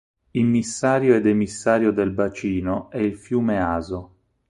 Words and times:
Immissario 0.31 1.13
ed 1.15 1.27
emissario 1.27 1.91
del 1.91 2.09
bacino 2.09 2.89
è 2.89 2.97
il 2.97 3.15
fiume 3.15 3.61
Aso. 3.61 4.15